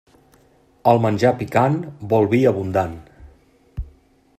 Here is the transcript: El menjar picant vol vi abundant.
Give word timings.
El 0.91 1.01
menjar 1.03 1.33
picant 1.43 1.77
vol 2.15 2.27
vi 2.33 2.41
abundant. 2.53 2.97